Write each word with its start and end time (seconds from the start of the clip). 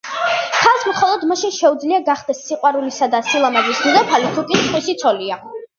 ქალს 0.59 0.85
მხოლოდ 0.91 1.25
მაშინ 1.33 1.53
შეუძლია 1.59 2.01
გახდეს 2.09 2.41
სიყვარულისა 2.49 3.13
და 3.15 3.23
სილამაზის 3.31 3.87
დედოფალი, 3.87 4.35
თუკი 4.41 4.63
სხვისი 4.65 5.01
ცოლია. 5.05 5.45